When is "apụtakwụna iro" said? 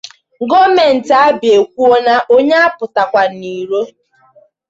2.65-3.81